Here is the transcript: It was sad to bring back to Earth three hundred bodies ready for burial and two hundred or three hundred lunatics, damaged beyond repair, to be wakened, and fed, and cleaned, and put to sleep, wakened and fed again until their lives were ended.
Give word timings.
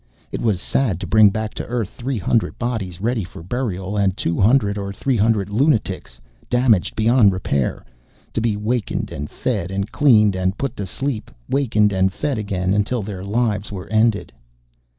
It 0.31 0.41
was 0.41 0.59
sad 0.59 0.99
to 1.01 1.05
bring 1.05 1.29
back 1.29 1.53
to 1.53 1.65
Earth 1.67 1.89
three 1.89 2.17
hundred 2.17 2.57
bodies 2.57 2.99
ready 2.99 3.23
for 3.23 3.43
burial 3.43 3.95
and 3.95 4.17
two 4.17 4.39
hundred 4.39 4.75
or 4.75 4.91
three 4.91 5.15
hundred 5.17 5.51
lunatics, 5.51 6.19
damaged 6.49 6.95
beyond 6.95 7.31
repair, 7.31 7.85
to 8.33 8.41
be 8.41 8.57
wakened, 8.57 9.11
and 9.11 9.29
fed, 9.29 9.69
and 9.69 9.91
cleaned, 9.91 10.33
and 10.35 10.57
put 10.57 10.75
to 10.77 10.87
sleep, 10.87 11.29
wakened 11.47 11.93
and 11.93 12.11
fed 12.13 12.39
again 12.39 12.73
until 12.73 13.03
their 13.03 13.23
lives 13.23 13.71
were 13.71 13.85
ended. 13.89 14.33